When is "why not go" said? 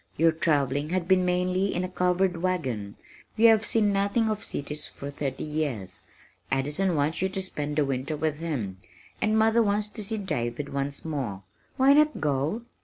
11.77-12.63